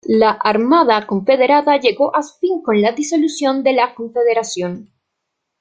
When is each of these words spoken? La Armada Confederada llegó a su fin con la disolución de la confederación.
La 0.07 0.31
Armada 0.31 1.05
Confederada 1.05 1.77
llegó 1.79 2.15
a 2.15 2.23
su 2.23 2.33
fin 2.39 2.63
con 2.63 2.81
la 2.81 2.91
disolución 2.91 3.61
de 3.61 3.73
la 3.73 3.93
confederación. 3.93 4.89